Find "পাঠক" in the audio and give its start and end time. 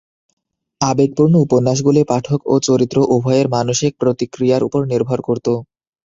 2.07-2.39